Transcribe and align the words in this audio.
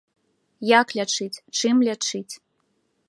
Як 0.79 0.87
лячыць, 0.99 1.41
чым 1.61 1.75
лячыць? 1.89 2.33